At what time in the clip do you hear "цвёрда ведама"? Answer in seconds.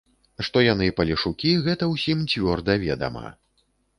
2.33-3.25